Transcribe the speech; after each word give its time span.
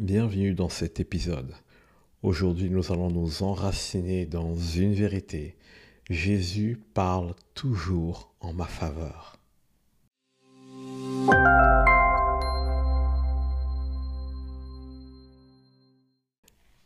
Bienvenue 0.00 0.54
dans 0.54 0.70
cet 0.70 0.98
épisode. 0.98 1.54
Aujourd'hui, 2.22 2.70
nous 2.70 2.90
allons 2.90 3.10
nous 3.10 3.42
enraciner 3.42 4.24
dans 4.24 4.54
une 4.56 4.94
vérité. 4.94 5.58
Jésus 6.08 6.80
parle 6.94 7.34
toujours 7.52 8.32
en 8.40 8.54
ma 8.54 8.64
faveur. 8.64 9.36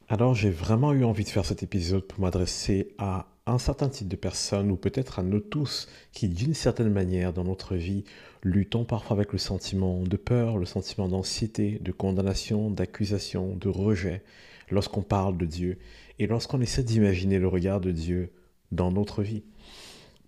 Alors 0.08 0.34
j'ai 0.34 0.50
vraiment 0.50 0.92
eu 0.92 1.04
envie 1.04 1.22
de 1.22 1.28
faire 1.28 1.46
cet 1.46 1.62
épisode 1.62 2.08
pour 2.08 2.18
m'adresser 2.18 2.96
à 2.98 3.28
un 3.46 3.58
certain 3.58 3.88
type 3.88 4.08
de 4.08 4.16
personnes, 4.16 4.70
ou 4.70 4.76
peut-être 4.76 5.18
à 5.18 5.22
nous 5.22 5.40
tous, 5.40 5.88
qui 6.12 6.28
d'une 6.28 6.54
certaine 6.54 6.90
manière 6.90 7.32
dans 7.32 7.44
notre 7.44 7.76
vie 7.76 8.04
luttons 8.42 8.84
parfois 8.84 9.16
avec 9.16 9.32
le 9.32 9.38
sentiment 9.38 10.02
de 10.02 10.16
peur, 10.16 10.58
le 10.58 10.66
sentiment 10.66 11.08
d'anxiété, 11.08 11.78
de 11.80 11.92
condamnation, 11.92 12.70
d'accusation, 12.70 13.56
de 13.56 13.68
rejet, 13.68 14.22
lorsqu'on 14.70 15.02
parle 15.02 15.36
de 15.36 15.46
Dieu, 15.46 15.78
et 16.18 16.26
lorsqu'on 16.26 16.60
essaie 16.60 16.82
d'imaginer 16.82 17.38
le 17.38 17.48
regard 17.48 17.80
de 17.80 17.90
Dieu 17.90 18.30
dans 18.72 18.90
notre 18.90 19.22
vie. 19.22 19.42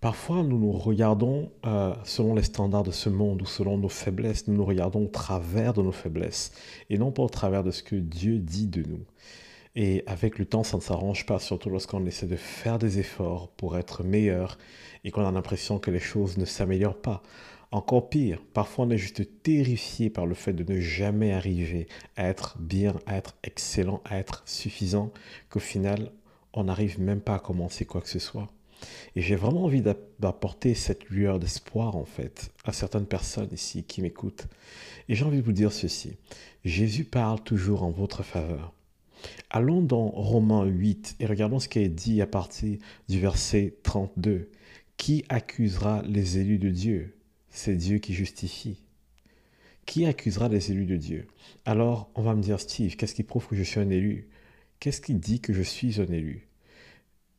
Parfois, 0.00 0.42
nous 0.42 0.58
nous 0.58 0.72
regardons 0.72 1.50
euh, 1.64 1.94
selon 2.04 2.34
les 2.34 2.42
standards 2.42 2.82
de 2.82 2.90
ce 2.90 3.08
monde 3.08 3.40
ou 3.42 3.46
selon 3.46 3.78
nos 3.78 3.88
faiblesses, 3.88 4.46
nous 4.46 4.54
nous 4.54 4.64
regardons 4.64 5.04
au 5.04 5.08
travers 5.08 5.72
de 5.72 5.82
nos 5.82 5.92
faiblesses 5.92 6.52
et 6.90 6.98
non 6.98 7.12
pas 7.12 7.22
au 7.22 7.28
travers 7.28 7.64
de 7.64 7.70
ce 7.70 7.82
que 7.82 7.96
Dieu 7.96 8.38
dit 8.38 8.66
de 8.66 8.82
nous. 8.82 9.04
Et 9.78 10.02
avec 10.06 10.38
le 10.38 10.46
temps, 10.46 10.64
ça 10.64 10.78
ne 10.78 10.82
s'arrange 10.82 11.26
pas, 11.26 11.38
surtout 11.38 11.68
lorsqu'on 11.68 12.06
essaie 12.06 12.26
de 12.26 12.36
faire 12.36 12.78
des 12.78 12.98
efforts 12.98 13.50
pour 13.50 13.76
être 13.76 14.02
meilleur 14.02 14.56
et 15.04 15.10
qu'on 15.10 15.26
a 15.26 15.30
l'impression 15.30 15.78
que 15.78 15.90
les 15.90 16.00
choses 16.00 16.38
ne 16.38 16.46
s'améliorent 16.46 17.00
pas. 17.00 17.22
Encore 17.72 18.08
pire, 18.08 18.42
parfois 18.54 18.86
on 18.86 18.90
est 18.90 18.96
juste 18.96 19.42
terrifié 19.42 20.08
par 20.08 20.24
le 20.24 20.34
fait 20.34 20.54
de 20.54 20.72
ne 20.72 20.80
jamais 20.80 21.32
arriver 21.32 21.88
à 22.16 22.26
être 22.26 22.56
bien, 22.58 22.94
à 23.04 23.16
être 23.18 23.36
excellent, 23.44 24.00
à 24.06 24.18
être 24.18 24.42
suffisant, 24.46 25.12
qu'au 25.50 25.60
final, 25.60 26.10
on 26.54 26.64
n'arrive 26.64 26.98
même 26.98 27.20
pas 27.20 27.34
à 27.34 27.38
commencer 27.38 27.84
quoi 27.84 28.00
que 28.00 28.08
ce 28.08 28.18
soit. 28.18 28.48
Et 29.14 29.20
j'ai 29.20 29.36
vraiment 29.36 29.64
envie 29.64 29.82
d'apporter 29.82 30.74
cette 30.74 31.10
lueur 31.10 31.38
d'espoir, 31.38 31.96
en 31.96 32.06
fait, 32.06 32.50
à 32.64 32.72
certaines 32.72 33.06
personnes 33.06 33.48
ici 33.52 33.84
qui 33.84 34.00
m'écoutent. 34.00 34.46
Et 35.10 35.14
j'ai 35.14 35.24
envie 35.26 35.38
de 35.38 35.44
vous 35.44 35.52
dire 35.52 35.72
ceci. 35.72 36.16
Jésus 36.64 37.04
parle 37.04 37.40
toujours 37.42 37.82
en 37.82 37.90
votre 37.90 38.22
faveur. 38.22 38.72
Allons 39.50 39.82
dans 39.82 40.08
Romains 40.08 40.64
8 40.64 41.16
et 41.20 41.26
regardons 41.26 41.58
ce 41.58 41.68
qui 41.68 41.78
est 41.78 41.88
dit 41.88 42.20
à 42.20 42.26
partir 42.26 42.78
du 43.08 43.20
verset 43.20 43.76
32. 43.82 44.50
Qui 44.96 45.24
accusera 45.28 46.02
les 46.06 46.38
élus 46.38 46.58
de 46.58 46.70
Dieu? 46.70 47.16
C'est 47.50 47.76
Dieu 47.76 47.98
qui 47.98 48.14
justifie. 48.14 48.82
Qui 49.84 50.04
accusera 50.04 50.48
les 50.48 50.72
élus 50.72 50.86
de 50.86 50.96
Dieu? 50.96 51.26
Alors, 51.64 52.10
on 52.14 52.22
va 52.22 52.34
me 52.34 52.42
dire, 52.42 52.60
Steve, 52.60 52.96
qu'est-ce 52.96 53.14
qui 53.14 53.22
prouve 53.22 53.46
que 53.46 53.56
je 53.56 53.62
suis 53.62 53.80
un 53.80 53.90
élu? 53.90 54.28
Qu'est-ce 54.80 55.00
qui 55.00 55.14
dit 55.14 55.40
que 55.40 55.52
je 55.52 55.62
suis 55.62 56.00
un 56.00 56.06
élu? 56.06 56.48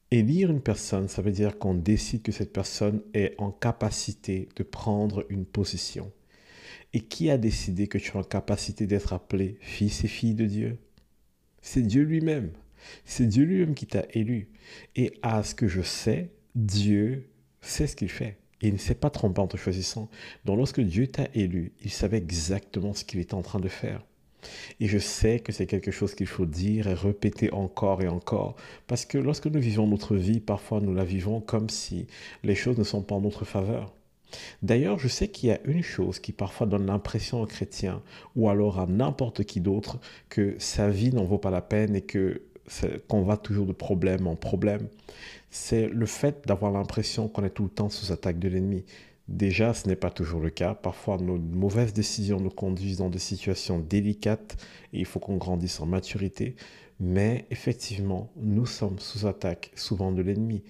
Élire 0.09 0.49
une 0.49 0.61
personne, 0.61 1.09
ça 1.09 1.21
veut 1.21 1.31
dire 1.31 1.59
qu'on 1.59 1.73
décide 1.73 2.21
que 2.21 2.31
cette 2.31 2.53
personne 2.53 3.01
est 3.13 3.35
en 3.37 3.51
capacité 3.51 4.47
de 4.55 4.63
prendre 4.63 5.25
une 5.29 5.45
position. 5.45 6.11
Et 6.93 7.01
qui 7.01 7.29
a 7.29 7.37
décidé 7.37 7.87
que 7.87 7.97
tu 7.97 8.11
es 8.11 8.15
en 8.15 8.23
capacité 8.23 8.87
d'être 8.87 9.11
appelé 9.11 9.57
fils 9.59 10.05
et 10.05 10.07
fille 10.07 10.33
de 10.33 10.45
Dieu? 10.45 10.77
C'est 11.67 11.81
Dieu 11.81 12.03
lui-même. 12.03 12.51
C'est 13.03 13.25
Dieu 13.25 13.43
lui-même 13.43 13.75
qui 13.75 13.87
t'a 13.87 14.05
élu. 14.13 14.47
Et 14.95 15.11
à 15.21 15.43
ce 15.43 15.53
que 15.53 15.67
je 15.67 15.81
sais, 15.81 16.29
Dieu 16.55 17.27
sait 17.59 17.87
ce 17.87 17.95
qu'il 17.97 18.09
fait. 18.09 18.37
il 18.61 18.71
ne 18.71 18.77
s'est 18.77 18.95
pas 18.95 19.09
trompé 19.09 19.41
en 19.41 19.47
te 19.47 19.57
choisissant. 19.57 20.09
Donc 20.45 20.57
lorsque 20.57 20.79
Dieu 20.79 21.07
t'a 21.07 21.27
élu, 21.33 21.73
il 21.83 21.91
savait 21.91 22.19
exactement 22.19 22.93
ce 22.93 23.03
qu'il 23.03 23.19
était 23.19 23.33
en 23.33 23.41
train 23.41 23.59
de 23.59 23.67
faire. 23.67 24.05
Et 24.79 24.87
je 24.87 24.97
sais 24.97 25.41
que 25.41 25.51
c'est 25.51 25.65
quelque 25.67 25.91
chose 25.91 26.15
qu'il 26.15 26.25
faut 26.27 26.45
dire 26.45 26.87
et 26.87 26.93
répéter 26.93 27.51
encore 27.51 28.01
et 28.01 28.07
encore. 28.07 28.55
Parce 28.87 29.05
que 29.05 29.17
lorsque 29.17 29.47
nous 29.47 29.59
vivons 29.59 29.87
notre 29.87 30.15
vie, 30.15 30.39
parfois 30.39 30.79
nous 30.79 30.93
la 30.93 31.03
vivons 31.03 31.41
comme 31.41 31.69
si 31.69 32.07
les 32.43 32.55
choses 32.55 32.77
ne 32.77 32.85
sont 32.85 33.01
pas 33.01 33.15
en 33.15 33.21
notre 33.21 33.43
faveur. 33.43 33.93
D'ailleurs, 34.61 34.99
je 34.99 35.07
sais 35.07 35.27
qu'il 35.27 35.49
y 35.49 35.51
a 35.51 35.59
une 35.65 35.83
chose 35.83 36.19
qui 36.19 36.31
parfois 36.31 36.67
donne 36.67 36.85
l'impression 36.85 37.41
aux 37.41 37.45
chrétiens, 37.45 38.01
ou 38.35 38.49
alors 38.49 38.79
à 38.79 38.85
n'importe 38.85 39.43
qui 39.43 39.61
d'autre, 39.61 39.99
que 40.29 40.55
sa 40.59 40.89
vie 40.89 41.13
n'en 41.13 41.25
vaut 41.25 41.37
pas 41.37 41.51
la 41.51 41.61
peine 41.61 41.95
et 41.95 42.01
que 42.01 42.41
qu'on 43.07 43.23
va 43.23 43.37
toujours 43.37 43.65
de 43.65 43.71
problème 43.71 44.27
en 44.27 44.35
problème, 44.35 44.87
c'est 45.49 45.87
le 45.87 46.05
fait 46.05 46.45
d'avoir 46.45 46.71
l'impression 46.71 47.27
qu'on 47.27 47.45
est 47.45 47.49
tout 47.49 47.63
le 47.63 47.69
temps 47.69 47.89
sous 47.89 48.11
attaque 48.11 48.39
de 48.39 48.49
l'ennemi. 48.49 48.83
Déjà, 49.27 49.73
ce 49.73 49.87
n'est 49.87 49.95
pas 49.95 50.09
toujours 50.09 50.39
le 50.39 50.49
cas. 50.49 50.73
Parfois, 50.73 51.17
nos 51.17 51.37
mauvaises 51.37 51.93
décisions 51.93 52.39
nous 52.39 52.49
conduisent 52.49 52.97
dans 52.97 53.09
des 53.09 53.19
situations 53.19 53.79
délicates 53.79 54.57
et 54.93 54.99
il 54.99 55.05
faut 55.05 55.19
qu'on 55.19 55.37
grandisse 55.37 55.79
en 55.81 55.85
maturité. 55.85 56.55
Mais 56.99 57.45
effectivement, 57.51 58.31
nous 58.37 58.65
sommes 58.65 58.99
sous 58.99 59.27
attaque 59.27 59.71
souvent 59.75 60.11
de 60.11 60.21
l'ennemi. 60.21 60.63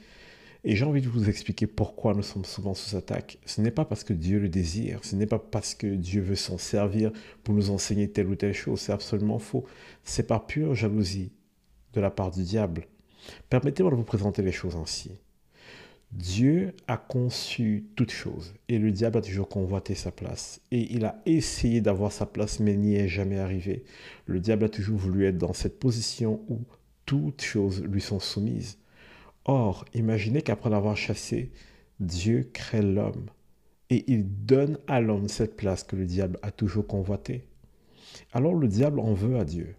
Et 0.70 0.76
j'ai 0.76 0.84
envie 0.84 1.00
de 1.00 1.08
vous 1.08 1.30
expliquer 1.30 1.66
pourquoi 1.66 2.14
nous 2.14 2.22
sommes 2.22 2.44
souvent 2.44 2.74
sous 2.74 2.98
attaque. 2.98 3.38
Ce 3.46 3.62
n'est 3.62 3.72
pas 3.72 3.86
parce 3.86 4.04
que 4.04 4.12
Dieu 4.12 4.38
le 4.38 4.50
désire, 4.50 5.00
ce 5.02 5.16
n'est 5.16 5.26
pas 5.26 5.40
parce 5.40 5.74
que 5.74 5.88
Dieu 5.88 6.22
veut 6.22 6.36
s'en 6.36 6.58
servir 6.58 7.14
pour 7.46 7.54
nous 7.54 7.70
enseigner 7.70 8.12
telle 8.12 8.28
ou 8.28 8.36
telle 8.36 8.54
chose, 8.54 8.82
c'est 8.82 8.92
absolument 8.92 9.40
faux. 9.40 9.66
C'est 10.04 10.28
par 10.28 10.46
pure 10.46 10.76
jalousie 10.76 11.32
de 11.94 12.02
la 12.02 12.12
part 12.12 12.32
du 12.32 12.44
diable. 12.44 12.84
Permettez-moi 13.50 13.92
de 13.92 13.96
vous 13.96 14.04
présenter 14.04 14.42
les 14.42 14.52
choses 14.52 14.76
ainsi. 14.76 15.12
Dieu 16.12 16.74
a 16.90 16.98
conçu 16.98 17.86
toutes 17.96 18.12
choses 18.12 18.54
et 18.68 18.78
le 18.78 18.92
diable 18.92 19.20
a 19.20 19.22
toujours 19.22 19.48
convoité 19.48 19.96
sa 19.96 20.12
place. 20.12 20.60
Et 20.72 20.94
il 20.94 21.06
a 21.06 21.22
essayé 21.26 21.80
d'avoir 21.80 22.12
sa 22.12 22.26
place 22.26 22.60
mais 22.60 22.76
n'y 22.76 22.98
est 22.98 23.08
jamais 23.08 23.40
arrivé. 23.40 23.86
Le 24.26 24.42
diable 24.42 24.66
a 24.66 24.70
toujours 24.70 24.98
voulu 24.98 25.28
être 25.28 25.38
dans 25.38 25.54
cette 25.54 25.80
position 25.80 26.42
où 26.50 26.60
toutes 27.06 27.42
choses 27.42 27.82
lui 27.84 28.02
sont 28.02 28.20
soumises. 28.20 28.80
Or, 29.48 29.86
imaginez 29.94 30.42
qu'après 30.42 30.70
l'avoir 30.70 30.98
chassé, 30.98 31.52
Dieu 32.00 32.50
crée 32.54 32.82
l'homme 32.82 33.28
et 33.90 34.04
il 34.12 34.46
donne 34.46 34.78
à 34.88 35.00
l'homme 35.00 35.30
cette 35.30 35.56
place 35.56 35.84
que 35.84 35.96
le 35.96 36.06
diable 36.06 36.38
a 36.42 36.52
toujours 36.52 36.86
convoitée. 36.86 37.48
Alors 38.34 38.54
le 38.54 38.68
diable 38.68 39.00
en 39.00 39.14
veut 39.14 39.40
à 39.40 39.46
Dieu. 39.46 39.76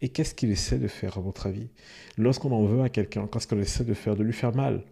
Et 0.00 0.08
qu'est-ce 0.08 0.34
qu'il 0.34 0.50
essaie 0.50 0.78
de 0.78 0.88
faire 0.88 1.18
à 1.18 1.20
votre 1.20 1.46
avis? 1.46 1.68
Lorsqu'on 2.16 2.52
en 2.52 2.64
veut 2.64 2.80
à 2.80 2.88
quelqu'un, 2.88 3.26
qu'est-ce 3.26 3.46
qu'on 3.46 3.58
essaie 3.58 3.84
de 3.84 3.92
faire 3.92 4.16
De 4.16 4.22
lui 4.22 4.32
faire 4.32 4.54
mal. 4.54 4.84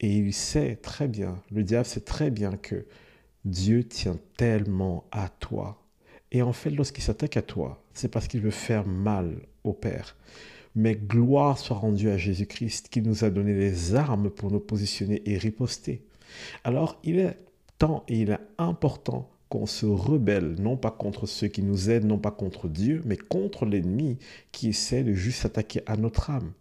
Et 0.00 0.14
il 0.14 0.34
sait 0.34 0.76
très 0.76 1.08
bien, 1.08 1.42
le 1.50 1.64
diable 1.64 1.86
sait 1.86 2.00
très 2.00 2.30
bien 2.30 2.56
que 2.56 2.86
Dieu 3.46 3.84
tient 3.84 4.18
tellement 4.36 5.04
à 5.10 5.30
toi. 5.30 5.82
Et 6.30 6.42
en 6.42 6.52
fait, 6.52 6.70
lorsqu'il 6.70 7.02
s'attaque 7.02 7.36
à 7.36 7.42
toi, 7.42 7.82
c'est 7.94 8.08
parce 8.08 8.28
qu'il 8.28 8.40
veut 8.40 8.50
faire 8.50 8.86
mal 8.86 9.46
au 9.64 9.72
Père. 9.72 10.16
Mais 10.74 10.94
gloire 10.94 11.58
soit 11.58 11.76
rendue 11.76 12.08
à 12.08 12.16
Jésus-Christ 12.16 12.88
qui 12.88 13.02
nous 13.02 13.24
a 13.24 13.30
donné 13.30 13.54
les 13.54 13.94
armes 13.94 14.30
pour 14.30 14.50
nous 14.50 14.60
positionner 14.60 15.22
et 15.26 15.36
riposter. 15.36 16.02
Alors 16.64 16.98
il 17.04 17.18
est 17.18 17.36
temps 17.78 18.04
et 18.08 18.20
il 18.20 18.30
est 18.30 18.38
important 18.58 19.28
qu'on 19.48 19.66
se 19.66 19.84
rebelle, 19.84 20.54
non 20.58 20.78
pas 20.78 20.90
contre 20.90 21.26
ceux 21.26 21.48
qui 21.48 21.62
nous 21.62 21.90
aident, 21.90 22.06
non 22.06 22.18
pas 22.18 22.30
contre 22.30 22.68
Dieu, 22.68 23.02
mais 23.04 23.18
contre 23.18 23.66
l'ennemi 23.66 24.16
qui 24.50 24.68
essaie 24.68 25.04
de 25.04 25.12
juste 25.12 25.40
s'attaquer 25.40 25.82
à 25.84 25.98
notre 25.98 26.30
âme. 26.30 26.52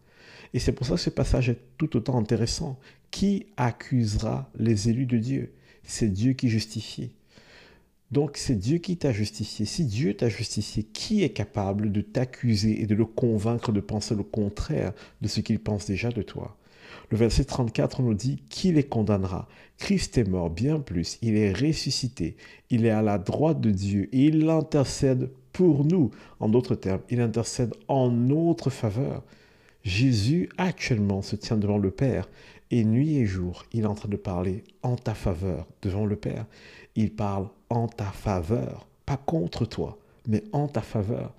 Et 0.53 0.59
c'est 0.59 0.73
pour 0.73 0.85
ça 0.85 0.95
que 0.95 0.99
ce 0.99 1.09
passage 1.09 1.47
est 1.47 1.59
tout 1.77 1.95
autant 1.95 2.17
intéressant. 2.17 2.77
Qui 3.09 3.45
accusera 3.55 4.49
les 4.57 4.89
élus 4.89 5.05
de 5.05 5.17
Dieu? 5.17 5.53
C'est 5.83 6.09
Dieu 6.09 6.33
qui 6.33 6.49
justifie. 6.49 7.11
Donc 8.11 8.35
c'est 8.35 8.55
Dieu 8.55 8.77
qui 8.77 8.97
t'a 8.97 9.11
justifié. 9.11 9.65
Si 9.65 9.85
Dieu 9.85 10.13
t'a 10.15 10.27
justifié, 10.27 10.83
qui 10.83 11.23
est 11.23 11.29
capable 11.29 11.91
de 11.91 12.01
t'accuser 12.01 12.81
et 12.81 12.85
de 12.85 12.95
le 12.95 13.05
convaincre 13.05 13.71
de 13.71 13.79
penser 13.79 14.15
le 14.15 14.23
contraire 14.23 14.91
de 15.21 15.27
ce 15.27 15.39
qu'il 15.39 15.59
pense 15.59 15.85
déjà 15.85 16.09
de 16.09 16.21
toi? 16.21 16.57
Le 17.09 17.17
verset 17.17 17.45
34 17.45 18.01
nous 18.01 18.13
dit, 18.13 18.43
qui 18.49 18.71
les 18.71 18.83
condamnera? 18.83 19.47
Christ 19.77 20.17
est 20.17 20.27
mort, 20.27 20.49
bien 20.49 20.79
plus, 20.79 21.17
il 21.21 21.35
est 21.35 21.53
ressuscité, 21.53 22.35
il 22.69 22.85
est 22.85 22.91
à 22.91 23.01
la 23.01 23.17
droite 23.17 23.61
de 23.61 23.71
Dieu 23.71 24.09
et 24.11 24.25
il 24.25 24.49
intercède 24.49 25.29
pour 25.53 25.85
nous. 25.85 26.11
En 26.39 26.49
d'autres 26.49 26.75
termes, 26.75 27.01
il 27.09 27.21
intercède 27.21 27.73
en 27.87 28.09
notre 28.11 28.69
faveur. 28.69 29.23
Jésus 29.83 30.49
actuellement 30.57 31.21
se 31.21 31.35
tient 31.35 31.57
devant 31.57 31.77
le 31.77 31.91
Père 31.91 32.29
et 32.71 32.85
nuit 32.85 33.17
et 33.17 33.25
jour, 33.25 33.65
il 33.73 33.81
est 33.81 33.87
en 33.87 33.95
train 33.95 34.09
de 34.09 34.17
parler 34.17 34.63
en 34.81 34.95
ta 34.95 35.13
faveur 35.13 35.67
devant 35.81 36.05
le 36.05 36.15
Père. 36.15 36.45
Il 36.95 37.13
parle 37.13 37.49
en 37.69 37.87
ta 37.87 38.05
faveur, 38.05 38.87
pas 39.05 39.17
contre 39.17 39.65
toi, 39.65 39.99
mais 40.27 40.43
en 40.53 40.67
ta 40.67 40.81
faveur. 40.81 41.33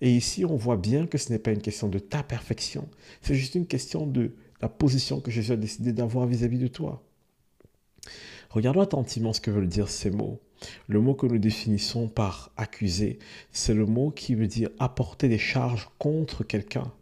Et 0.00 0.10
ici, 0.10 0.44
on 0.44 0.56
voit 0.56 0.76
bien 0.76 1.06
que 1.06 1.18
ce 1.18 1.30
n'est 1.30 1.38
pas 1.38 1.52
une 1.52 1.62
question 1.62 1.88
de 1.88 2.00
ta 2.00 2.24
perfection, 2.24 2.88
c'est 3.22 3.36
juste 3.36 3.54
une 3.54 3.66
question 3.66 4.06
de 4.06 4.32
la 4.60 4.68
position 4.68 5.20
que 5.20 5.30
Jésus 5.30 5.52
a 5.52 5.56
décidé 5.56 5.92
d'avoir 5.92 6.26
vis-à-vis 6.26 6.58
de 6.58 6.68
toi. 6.68 7.02
Regardons 8.50 8.80
attentivement 8.80 9.32
ce 9.32 9.40
que 9.40 9.50
veulent 9.50 9.68
dire 9.68 9.88
ces 9.88 10.10
mots. 10.10 10.40
Le 10.86 11.00
mot 11.00 11.14
que 11.14 11.26
nous 11.26 11.38
définissons 11.38 12.08
par 12.08 12.50
accuser, 12.56 13.18
c'est 13.50 13.74
le 13.74 13.86
mot 13.86 14.10
qui 14.10 14.34
veut 14.34 14.46
dire 14.46 14.70
apporter 14.78 15.28
des 15.28 15.38
charges 15.38 15.88
contre 15.98 16.44
quelqu'un. 16.44 16.92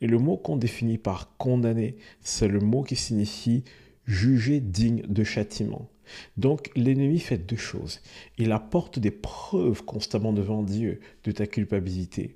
Et 0.00 0.06
le 0.06 0.18
mot 0.18 0.36
qu'on 0.36 0.56
définit 0.56 0.98
par 0.98 1.36
condamner, 1.36 1.96
c'est 2.20 2.48
le 2.48 2.60
mot 2.60 2.82
qui 2.82 2.96
signifie 2.96 3.64
juger 4.06 4.60
digne 4.60 5.02
de 5.08 5.24
châtiment. 5.24 5.88
Donc 6.36 6.70
l'ennemi 6.74 7.18
fait 7.18 7.38
deux 7.38 7.56
choses. 7.56 8.00
Il 8.38 8.52
apporte 8.52 8.98
des 8.98 9.10
preuves 9.10 9.84
constamment 9.84 10.32
devant 10.32 10.62
Dieu 10.62 11.00
de 11.24 11.32
ta 11.32 11.46
culpabilité. 11.46 12.34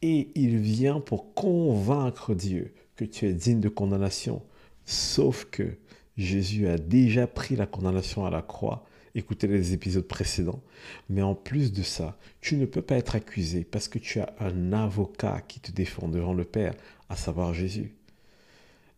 et 0.00 0.30
il 0.36 0.58
vient 0.58 1.00
pour 1.00 1.34
convaincre 1.34 2.34
Dieu 2.34 2.72
que 2.94 3.04
tu 3.04 3.26
es 3.26 3.32
digne 3.32 3.60
de 3.60 3.68
condamnation. 3.68 4.42
Sauf 4.84 5.46
que 5.50 5.76
Jésus 6.16 6.68
a 6.68 6.78
déjà 6.78 7.26
pris 7.26 7.56
la 7.56 7.66
condamnation 7.66 8.24
à 8.24 8.30
la 8.30 8.42
croix. 8.42 8.84
Écoutez 9.14 9.46
les 9.46 9.72
épisodes 9.72 10.06
précédents. 10.06 10.62
Mais 11.08 11.22
en 11.22 11.34
plus 11.34 11.72
de 11.72 11.82
ça, 11.82 12.18
tu 12.40 12.56
ne 12.56 12.66
peux 12.66 12.82
pas 12.82 12.96
être 12.96 13.14
accusé 13.14 13.64
parce 13.64 13.88
que 13.88 13.98
tu 13.98 14.20
as 14.20 14.34
un 14.40 14.72
avocat 14.72 15.42
qui 15.46 15.60
te 15.60 15.72
défend 15.72 16.08
devant 16.08 16.34
le 16.34 16.44
Père, 16.44 16.74
à 17.08 17.16
savoir 17.16 17.54
Jésus. 17.54 17.94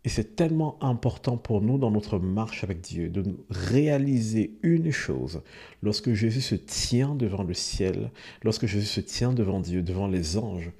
Et 0.04 0.08
c'est 0.08 0.34
tellement 0.34 0.82
important 0.82 1.36
pour 1.36 1.60
nous 1.60 1.76
dans 1.76 1.90
notre 1.90 2.18
marche 2.18 2.64
avec 2.64 2.80
Dieu 2.80 3.10
de 3.10 3.24
réaliser 3.50 4.58
une 4.62 4.90
chose. 4.90 5.42
Lorsque 5.82 6.14
Jésus 6.14 6.40
se 6.40 6.54
tient 6.54 7.14
devant 7.14 7.42
le 7.42 7.52
ciel, 7.52 8.10
lorsque 8.42 8.66
Jésus 8.66 8.86
se 8.86 9.00
tient 9.00 9.34
devant 9.34 9.60
Dieu, 9.60 9.82
devant 9.82 10.08
les 10.08 10.38
anges, 10.38 10.70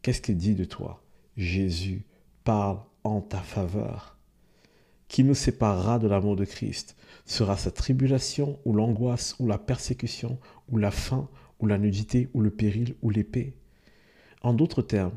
qu'est-ce 0.00 0.22
qu'il 0.22 0.38
dit 0.38 0.54
de 0.54 0.64
toi? 0.64 1.02
Jésus 1.36 2.02
parle 2.44 2.78
en 3.04 3.20
ta 3.20 3.40
faveur. 3.40 4.15
Qui 5.08 5.24
nous 5.24 5.34
séparera 5.34 5.98
de 5.98 6.08
l'amour 6.08 6.36
de 6.36 6.44
Christ 6.44 6.96
Sera 7.24 7.56
sa 7.56 7.70
tribulation 7.70 8.58
ou 8.64 8.72
l'angoisse 8.72 9.36
ou 9.38 9.46
la 9.46 9.58
persécution 9.58 10.38
ou 10.68 10.78
la 10.78 10.90
faim 10.90 11.28
ou 11.58 11.66
la 11.66 11.78
nudité 11.78 12.28
ou 12.34 12.40
le 12.40 12.50
péril 12.50 12.94
ou 13.02 13.10
l'épée 13.10 13.54
En 14.42 14.52
d'autres 14.52 14.82
termes, 14.82 15.16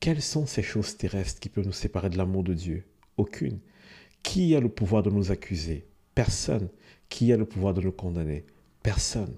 quelles 0.00 0.22
sont 0.22 0.46
ces 0.46 0.62
choses 0.62 0.96
terrestres 0.96 1.40
qui 1.40 1.48
peuvent 1.48 1.66
nous 1.66 1.72
séparer 1.72 2.10
de 2.10 2.18
l'amour 2.18 2.44
de 2.44 2.54
Dieu? 2.54 2.84
Aucune. 3.16 3.60
Qui 4.22 4.54
a 4.54 4.60
le 4.60 4.68
pouvoir 4.68 5.02
de 5.02 5.10
nous 5.10 5.30
accuser? 5.30 5.86
Personne. 6.14 6.68
Qui 7.08 7.32
a 7.32 7.36
le 7.36 7.46
pouvoir 7.46 7.74
de 7.74 7.80
nous 7.80 7.92
condamner? 7.92 8.44
Personne. 8.82 9.34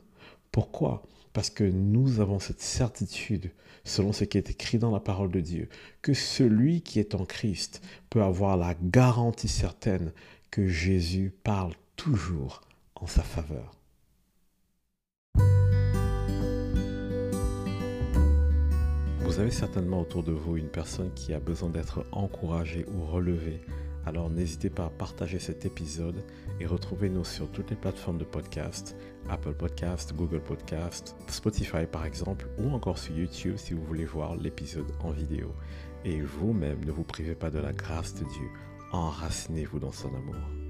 Pourquoi? 0.51 1.03
Parce 1.39 1.51
que 1.51 1.63
nous 1.63 2.19
avons 2.19 2.41
cette 2.41 2.61
certitude, 2.61 3.53
selon 3.85 4.13
ce 4.13 4.25
qui 4.25 4.39
est 4.39 4.51
écrit 4.51 4.79
dans 4.79 4.91
la 4.91 4.99
parole 4.99 5.31
de 5.31 5.39
Dieu, 5.39 5.69
que 6.03 6.13
celui 6.13 6.81
qui 6.81 6.99
est 6.99 7.15
en 7.15 7.25
Christ 7.25 7.81
peut 8.11 8.25
avoir 8.25 8.57
la 8.57 8.75
garantie 8.83 9.47
certaine 9.47 10.11
que 10.51 10.67
Jésus 10.67 11.33
parle 11.45 11.75
toujours 11.95 12.63
en 12.97 13.07
sa 13.07 13.23
faveur. 13.23 13.71
Vous 19.21 19.39
avez 19.39 19.53
certainement 19.53 20.01
autour 20.01 20.25
de 20.25 20.33
vous 20.33 20.57
une 20.57 20.67
personne 20.67 21.13
qui 21.15 21.33
a 21.35 21.39
besoin 21.39 21.71
d'être 21.71 22.05
encouragée 22.11 22.85
ou 22.93 23.07
relevée. 23.07 23.61
Alors 24.07 24.31
n'hésitez 24.31 24.71
pas 24.71 24.87
à 24.87 24.91
partager 24.91 25.39
cet 25.39 25.67
épisode 25.67 26.25
et 26.61 26.67
retrouvez-nous 26.67 27.25
sur 27.25 27.51
toutes 27.51 27.71
les 27.71 27.77
plateformes 27.77 28.19
de 28.19 28.25
podcast, 28.25 28.97
Apple 29.29 29.55
Podcast, 29.55 30.15
Google 30.17 30.41
Podcast, 30.41 31.17
Spotify 31.29 31.87
par 31.91 32.07
exemple, 32.07 32.49
ou 32.59 32.71
encore 32.71 32.99
sur 32.99 33.17
YouTube 33.17 33.57
si 33.57 33.75
vous 33.75 33.85
voulez 33.85 34.07
voir 34.07 34.37
l'épisode 34.37 34.91
en 35.01 35.11
vidéo. 35.11 35.55
Et 36.05 36.21
vous-même, 36.21 36.85
ne 36.85 36.93
vous 36.93 37.05
privez 37.05 37.35
pas 37.35 37.51
de 37.51 37.59
la 37.59 37.73
grâce 37.73 38.15
de 38.15 38.25
Dieu. 38.25 38.49
Enracinez-vous 38.93 39.79
dans 39.79 39.93
son 39.93 40.09
amour. 40.15 40.68